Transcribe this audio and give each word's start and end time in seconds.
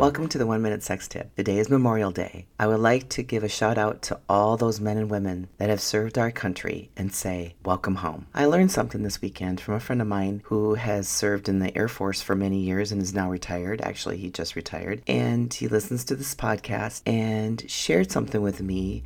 Welcome 0.00 0.28
to 0.30 0.38
the 0.38 0.46
One 0.46 0.62
Minute 0.62 0.82
Sex 0.82 1.06
Tip. 1.08 1.36
Today 1.36 1.58
is 1.58 1.68
Memorial 1.68 2.10
Day. 2.10 2.46
I 2.58 2.66
would 2.66 2.80
like 2.80 3.10
to 3.10 3.22
give 3.22 3.44
a 3.44 3.50
shout 3.50 3.76
out 3.76 4.00
to 4.02 4.18
all 4.30 4.56
those 4.56 4.80
men 4.80 4.96
and 4.96 5.10
women 5.10 5.48
that 5.58 5.68
have 5.68 5.82
served 5.82 6.16
our 6.16 6.30
country 6.30 6.90
and 6.96 7.12
say, 7.14 7.54
Welcome 7.66 7.96
home. 7.96 8.26
I 8.34 8.46
learned 8.46 8.72
something 8.72 9.02
this 9.02 9.20
weekend 9.20 9.60
from 9.60 9.74
a 9.74 9.80
friend 9.80 10.00
of 10.00 10.08
mine 10.08 10.40
who 10.46 10.72
has 10.72 11.06
served 11.06 11.50
in 11.50 11.58
the 11.58 11.76
Air 11.76 11.86
Force 11.86 12.22
for 12.22 12.34
many 12.34 12.60
years 12.60 12.92
and 12.92 13.02
is 13.02 13.12
now 13.12 13.28
retired. 13.28 13.82
Actually, 13.82 14.16
he 14.16 14.30
just 14.30 14.56
retired. 14.56 15.02
And 15.06 15.52
he 15.52 15.68
listens 15.68 16.02
to 16.04 16.16
this 16.16 16.34
podcast 16.34 17.02
and 17.04 17.70
shared 17.70 18.10
something 18.10 18.40
with 18.40 18.62
me 18.62 19.04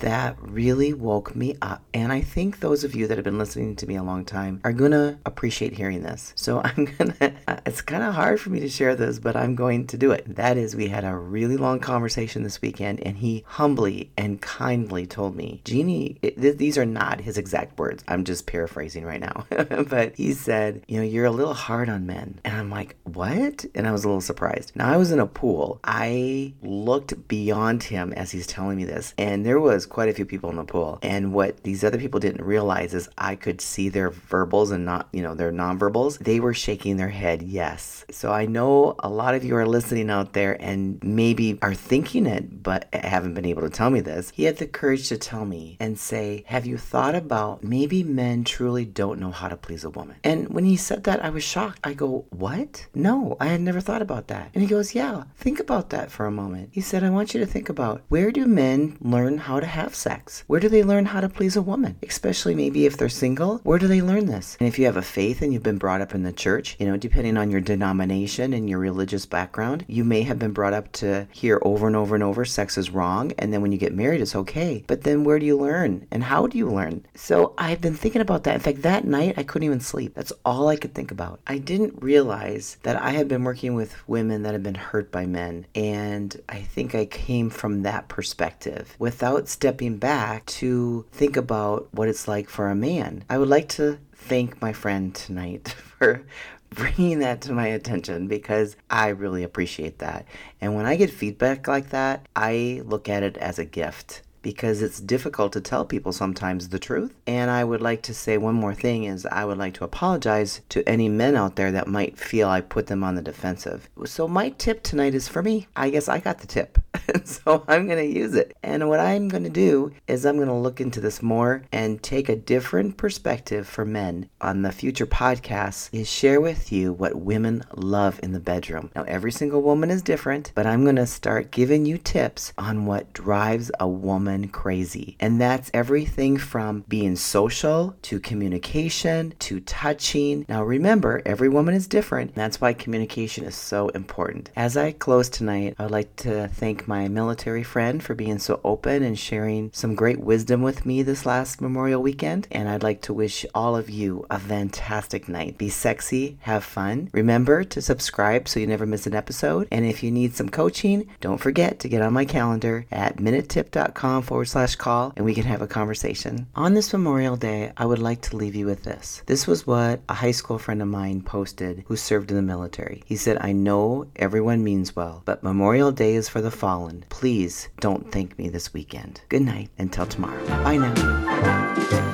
that 0.00 0.36
really 0.40 0.92
woke 0.92 1.34
me 1.34 1.56
up. 1.62 1.82
And 1.94 2.12
I 2.12 2.20
think 2.20 2.60
those 2.60 2.84
of 2.84 2.94
you 2.94 3.06
that 3.06 3.18
have 3.18 3.24
been 3.24 3.38
listening 3.38 3.76
to 3.76 3.86
me 3.86 3.96
a 3.96 4.02
long 4.02 4.24
time 4.24 4.60
are 4.64 4.72
going 4.72 4.92
to 4.92 5.18
appreciate 5.26 5.74
hearing 5.74 6.02
this. 6.02 6.32
So 6.36 6.60
I'm 6.64 6.84
going 6.84 7.12
to, 7.12 7.32
it's 7.66 7.80
kind 7.80 8.02
of 8.02 8.14
hard 8.14 8.40
for 8.40 8.50
me 8.50 8.60
to 8.60 8.68
share 8.68 8.94
this, 8.94 9.18
but 9.18 9.36
I'm 9.36 9.54
going 9.54 9.86
to 9.88 9.98
do 9.98 10.12
it. 10.12 10.36
That 10.36 10.56
is, 10.56 10.76
we 10.76 10.88
had 10.88 11.04
a 11.04 11.16
really 11.16 11.56
long 11.56 11.80
conversation 11.80 12.42
this 12.42 12.62
weekend, 12.62 13.00
and 13.00 13.18
he 13.18 13.44
humbly 13.46 14.10
and 14.16 14.40
kindly 14.40 15.06
told 15.06 15.36
me, 15.36 15.60
Jeannie, 15.64 16.18
it, 16.22 16.40
th- 16.40 16.56
these 16.56 16.78
are 16.78 16.86
not 16.86 17.20
his 17.20 17.38
exact 17.38 17.78
words. 17.78 18.04
I'm 18.08 18.24
just 18.24 18.46
paraphrasing 18.46 19.04
right 19.04 19.20
now. 19.20 19.46
but 19.88 20.14
he 20.14 20.32
said, 20.34 20.84
You 20.88 20.98
know, 20.98 21.06
you're 21.06 21.24
a 21.24 21.30
little 21.30 21.54
hard 21.54 21.88
on 21.88 22.06
men. 22.06 22.40
And 22.44 22.56
I'm 22.56 22.70
like, 22.70 22.96
What? 23.04 23.64
And 23.74 23.86
I 23.86 23.92
was 23.92 24.04
a 24.04 24.08
little 24.08 24.20
surprised. 24.20 24.72
Now, 24.74 24.92
I 24.92 24.96
was 24.96 25.12
in 25.12 25.20
a 25.20 25.26
pool. 25.26 25.80
I 25.84 26.54
looked 26.62 27.28
beyond 27.28 27.82
him 27.84 28.12
as 28.12 28.30
he's 28.30 28.46
telling 28.46 28.76
me 28.76 28.84
this, 28.84 29.14
and 29.18 29.44
there 29.44 29.60
was 29.60 29.86
quite 29.88 30.08
a 30.08 30.14
few 30.14 30.24
people 30.24 30.50
in 30.50 30.56
the 30.56 30.64
pool. 30.64 30.98
And 31.02 31.32
what 31.32 31.62
these 31.64 31.84
other 31.84 31.98
people 31.98 32.20
didn't 32.20 32.44
realize 32.44 32.94
is 32.94 33.08
I 33.18 33.34
could 33.34 33.60
see 33.60 33.88
their 33.88 34.10
verbals 34.10 34.70
and 34.70 34.84
not, 34.84 35.08
you 35.12 35.22
know, 35.22 35.34
their 35.34 35.52
nonverbals. 35.52 36.18
They 36.18 36.40
were 36.40 36.54
shaking 36.54 36.96
their 36.96 37.08
head, 37.08 37.42
yes. 37.42 38.04
So 38.10 38.32
I 38.32 38.46
know 38.46 38.94
a 38.98 39.08
lot 39.08 39.34
of 39.34 39.44
you 39.44 39.56
are 39.56 39.66
listening 39.66 40.10
out 40.10 40.32
there 40.32 40.56
and 40.60 41.02
maybe 41.02 41.58
are 41.62 41.74
thinking 41.74 42.26
it, 42.26 42.62
but 42.62 42.88
haven't 42.92 43.34
been 43.34 43.44
able 43.44 43.62
to 43.62 43.70
tell 43.70 43.90
me 43.90 44.00
this. 44.00 44.30
He 44.34 44.44
had 44.44 44.56
the 44.56 44.66
courage 44.66 45.08
to 45.08 45.18
tell 45.18 45.44
me 45.44 45.76
and 45.80 45.98
say, 45.98 46.44
Have 46.46 46.66
you 46.66 46.78
thought 46.78 47.14
about 47.14 47.64
maybe 47.64 48.02
men 48.02 48.44
truly 48.44 48.84
don't 48.84 49.20
know 49.20 49.30
how 49.30 49.48
to 49.48 49.56
please 49.56 49.84
a 49.84 49.90
woman? 49.90 50.16
And 50.24 50.48
when 50.48 50.64
he 50.64 50.76
said 50.76 51.04
that, 51.04 51.24
I 51.24 51.30
was 51.30 51.44
shocked. 51.44 51.80
I 51.84 51.94
go, 51.94 52.26
What? 52.30 52.86
No, 52.94 53.36
I 53.40 53.46
had 53.46 53.60
never 53.60 53.80
thought 53.80 54.02
about 54.02 54.28
that. 54.28 54.50
And 54.54 54.62
he 54.62 54.68
goes, 54.68 54.94
Yeah, 54.94 55.24
think 55.36 55.60
about 55.60 55.90
that 55.90 56.10
for 56.10 56.26
a 56.26 56.30
moment. 56.30 56.70
He 56.72 56.80
said, 56.80 57.04
I 57.04 57.10
want 57.10 57.34
you 57.34 57.40
to 57.40 57.46
think 57.46 57.68
about 57.68 58.02
where 58.08 58.30
do 58.30 58.46
men 58.46 58.96
learn 59.00 59.38
how 59.38 59.60
to 59.60 59.66
have 59.78 59.94
sex? 59.94 60.42
Where 60.48 60.60
do 60.60 60.68
they 60.68 60.82
learn 60.82 61.06
how 61.06 61.20
to 61.20 61.28
please 61.28 61.56
a 61.56 61.62
woman? 61.62 61.96
Especially 62.02 62.54
maybe 62.54 62.84
if 62.84 62.96
they're 62.96 63.08
single, 63.08 63.58
where 63.58 63.78
do 63.78 63.86
they 63.86 64.02
learn 64.02 64.26
this? 64.26 64.56
And 64.58 64.68
if 64.68 64.78
you 64.78 64.86
have 64.86 64.96
a 64.96 65.02
faith 65.02 65.40
and 65.40 65.52
you've 65.52 65.62
been 65.62 65.78
brought 65.78 66.00
up 66.00 66.14
in 66.14 66.24
the 66.24 66.32
church, 66.32 66.76
you 66.80 66.86
know, 66.86 66.96
depending 66.96 67.36
on 67.36 67.50
your 67.50 67.60
denomination 67.60 68.52
and 68.52 68.68
your 68.68 68.80
religious 68.80 69.24
background, 69.24 69.84
you 69.86 70.04
may 70.04 70.22
have 70.22 70.38
been 70.38 70.52
brought 70.52 70.72
up 70.72 70.90
to 70.92 71.28
hear 71.30 71.60
over 71.62 71.86
and 71.86 71.94
over 71.94 72.14
and 72.16 72.24
over 72.24 72.44
sex 72.44 72.76
is 72.76 72.90
wrong. 72.90 73.32
And 73.38 73.52
then 73.52 73.62
when 73.62 73.70
you 73.70 73.78
get 73.78 73.94
married, 73.94 74.20
it's 74.20 74.34
okay. 74.34 74.84
But 74.86 75.02
then 75.02 75.22
where 75.22 75.38
do 75.38 75.46
you 75.46 75.56
learn? 75.56 76.06
And 76.10 76.24
how 76.24 76.48
do 76.48 76.58
you 76.58 76.68
learn? 76.68 77.06
So 77.14 77.54
I've 77.56 77.80
been 77.80 77.94
thinking 77.94 78.20
about 78.20 78.44
that. 78.44 78.56
In 78.56 78.60
fact, 78.60 78.82
that 78.82 79.04
night 79.04 79.34
I 79.36 79.44
couldn't 79.44 79.66
even 79.66 79.80
sleep. 79.80 80.14
That's 80.14 80.32
all 80.44 80.68
I 80.68 80.76
could 80.76 80.94
think 80.94 81.12
about. 81.12 81.40
I 81.46 81.58
didn't 81.58 82.02
realize 82.02 82.78
that 82.82 83.00
I 83.00 83.10
had 83.10 83.28
been 83.28 83.44
working 83.44 83.74
with 83.74 84.08
women 84.08 84.42
that 84.42 84.54
had 84.54 84.62
been 84.64 84.74
hurt 84.74 85.12
by 85.12 85.26
men. 85.26 85.66
And 85.74 86.36
I 86.48 86.62
think 86.62 86.94
I 86.94 87.04
came 87.04 87.48
from 87.48 87.82
that 87.82 88.08
perspective 88.08 88.96
without 88.98 89.48
stepping 89.58 89.96
back 89.96 90.46
to 90.46 91.04
think 91.10 91.36
about 91.36 91.88
what 91.90 92.06
it's 92.06 92.28
like 92.28 92.48
for 92.48 92.68
a 92.68 92.76
man. 92.76 93.24
I 93.28 93.38
would 93.38 93.48
like 93.48 93.68
to 93.70 93.98
thank 94.14 94.62
my 94.62 94.72
friend 94.72 95.12
tonight 95.12 95.68
for 95.98 96.24
bringing 96.70 97.18
that 97.18 97.40
to 97.40 97.52
my 97.52 97.66
attention 97.66 98.28
because 98.28 98.76
I 98.88 99.08
really 99.08 99.42
appreciate 99.42 99.98
that. 99.98 100.26
And 100.60 100.76
when 100.76 100.86
I 100.86 100.94
get 100.94 101.10
feedback 101.10 101.66
like 101.66 101.90
that, 101.90 102.24
I 102.36 102.82
look 102.84 103.08
at 103.08 103.24
it 103.24 103.36
as 103.38 103.58
a 103.58 103.64
gift 103.64 104.22
because 104.42 104.80
it's 104.80 105.00
difficult 105.00 105.52
to 105.52 105.60
tell 105.60 105.84
people 105.84 106.12
sometimes 106.12 106.68
the 106.68 106.78
truth. 106.78 107.12
And 107.26 107.50
I 107.50 107.64
would 107.64 107.80
like 107.80 108.02
to 108.02 108.14
say 108.14 108.38
one 108.38 108.54
more 108.54 108.74
thing 108.74 109.04
is 109.04 109.26
I 109.26 109.44
would 109.44 109.58
like 109.58 109.74
to 109.74 109.84
apologize 109.84 110.60
to 110.68 110.88
any 110.88 111.08
men 111.08 111.34
out 111.34 111.56
there 111.56 111.72
that 111.72 111.88
might 111.88 112.16
feel 112.16 112.48
I 112.48 112.60
put 112.60 112.86
them 112.86 113.02
on 113.02 113.16
the 113.16 113.22
defensive. 113.22 113.88
So 114.06 114.28
my 114.28 114.50
tip 114.50 114.84
tonight 114.84 115.14
is 115.14 115.26
for 115.26 115.42
me. 115.42 115.66
I 115.74 115.90
guess 115.90 116.08
I 116.08 116.20
got 116.20 116.38
the 116.38 116.46
tip. 116.46 116.78
so 117.24 117.64
I'm 117.68 117.86
going 117.86 117.98
to 117.98 118.18
use 118.18 118.34
it. 118.34 118.56
And 118.62 118.88
what 118.88 119.00
I'm 119.00 119.28
going 119.28 119.44
to 119.44 119.50
do 119.50 119.92
is 120.06 120.24
I'm 120.24 120.36
going 120.36 120.48
to 120.48 120.54
look 120.54 120.80
into 120.80 121.00
this 121.00 121.22
more 121.22 121.62
and 121.72 122.02
take 122.02 122.28
a 122.28 122.36
different 122.36 122.96
perspective 122.96 123.66
for 123.66 123.84
men 123.84 124.28
on 124.40 124.62
the 124.62 124.72
future 124.72 125.06
podcasts 125.06 125.88
is 125.92 126.10
share 126.10 126.40
with 126.40 126.72
you 126.72 126.92
what 126.92 127.16
women 127.16 127.64
love 127.74 128.20
in 128.22 128.32
the 128.32 128.40
bedroom. 128.40 128.90
Now 128.94 129.04
every 129.04 129.32
single 129.32 129.62
woman 129.62 129.90
is 129.90 130.02
different, 130.02 130.52
but 130.54 130.66
I'm 130.66 130.84
going 130.84 130.96
to 130.96 131.06
start 131.06 131.50
giving 131.50 131.86
you 131.86 131.98
tips 131.98 132.52
on 132.58 132.86
what 132.86 133.12
drives 133.12 133.70
a 133.80 133.88
woman 133.88 134.48
crazy. 134.48 135.16
And 135.20 135.40
that's 135.40 135.70
everything 135.72 136.36
from 136.36 136.84
being 136.88 137.16
social 137.16 137.96
to 138.02 138.20
communication 138.20 139.34
to 139.40 139.60
touching. 139.60 140.44
Now 140.48 140.62
remember, 140.62 141.22
every 141.24 141.48
woman 141.48 141.74
is 141.74 141.86
different. 141.86 142.30
And 142.30 142.36
that's 142.36 142.60
why 142.60 142.72
communication 142.72 143.44
is 143.44 143.54
so 143.54 143.88
important. 143.88 144.50
As 144.56 144.76
I 144.76 144.92
close 144.92 145.28
tonight, 145.28 145.74
I'd 145.78 145.90
like 145.90 146.14
to 146.16 146.48
thank 146.48 146.88
my 146.88 146.97
military 147.06 147.62
friend 147.62 148.02
for 148.02 148.14
being 148.14 148.40
so 148.40 148.60
open 148.64 149.04
and 149.04 149.16
sharing 149.16 149.70
some 149.72 149.94
great 149.94 150.18
wisdom 150.18 150.62
with 150.62 150.84
me 150.84 151.02
this 151.02 151.24
last 151.24 151.60
Memorial 151.60 152.02
weekend. 152.02 152.48
And 152.50 152.68
I'd 152.68 152.82
like 152.82 153.02
to 153.02 153.12
wish 153.12 153.46
all 153.54 153.76
of 153.76 153.90
you 153.90 154.26
a 154.30 154.40
fantastic 154.40 155.28
night. 155.28 155.58
Be 155.58 155.68
sexy, 155.68 156.38
have 156.40 156.64
fun. 156.64 157.10
Remember 157.12 157.62
to 157.62 157.82
subscribe 157.82 158.48
so 158.48 158.58
you 158.58 158.66
never 158.66 158.86
miss 158.86 159.06
an 159.06 159.14
episode. 159.14 159.68
And 159.70 159.84
if 159.84 160.02
you 160.02 160.10
need 160.10 160.34
some 160.34 160.48
coaching, 160.48 161.06
don't 161.20 161.38
forget 161.38 161.78
to 161.80 161.88
get 161.88 162.02
on 162.02 162.14
my 162.14 162.24
calendar 162.24 162.86
at 162.90 163.18
minutetip.com 163.18 164.22
forward 164.22 164.46
slash 164.46 164.76
call 164.76 165.12
and 165.14 165.24
we 165.24 165.34
can 165.34 165.44
have 165.44 165.62
a 165.62 165.66
conversation. 165.66 166.46
On 166.56 166.72
this 166.72 166.92
Memorial 166.92 167.36
Day, 167.36 167.72
I 167.76 167.84
would 167.84 167.98
like 167.98 168.22
to 168.22 168.36
leave 168.36 168.54
you 168.54 168.64
with 168.66 168.84
this. 168.84 169.22
This 169.26 169.46
was 169.46 169.66
what 169.66 170.00
a 170.08 170.14
high 170.14 170.30
school 170.30 170.58
friend 170.58 170.80
of 170.80 170.88
mine 170.88 171.20
posted 171.20 171.84
who 171.86 171.96
served 171.96 172.30
in 172.30 172.36
the 172.36 172.42
military. 172.42 173.02
He 173.04 173.16
said, 173.16 173.38
I 173.40 173.52
know 173.52 174.06
everyone 174.16 174.64
means 174.64 174.96
well, 174.96 175.22
but 175.24 175.42
Memorial 175.42 175.92
Day 175.92 176.14
is 176.14 176.28
for 176.28 176.40
the 176.40 176.50
fallen. 176.50 176.87
Please 177.08 177.68
don't 177.80 178.10
thank 178.10 178.38
me 178.38 178.48
this 178.48 178.72
weekend. 178.72 179.20
Good 179.28 179.42
night 179.42 179.70
until 179.78 180.06
tomorrow. 180.06 180.44
Bye 180.62 180.76
now. 180.78 182.04